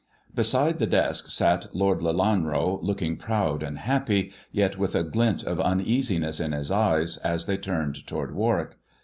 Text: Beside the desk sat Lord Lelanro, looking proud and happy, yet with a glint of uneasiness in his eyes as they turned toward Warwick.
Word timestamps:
Beside 0.33 0.79
the 0.79 0.87
desk 0.87 1.27
sat 1.27 1.75
Lord 1.75 1.99
Lelanro, 1.99 2.81
looking 2.81 3.17
proud 3.17 3.61
and 3.61 3.77
happy, 3.77 4.33
yet 4.51 4.75
with 4.75 4.95
a 4.95 5.03
glint 5.03 5.43
of 5.43 5.61
uneasiness 5.61 6.39
in 6.39 6.53
his 6.53 6.71
eyes 6.71 7.17
as 7.17 7.45
they 7.45 7.57
turned 7.57 8.07
toward 8.07 8.33
Warwick. 8.33 8.77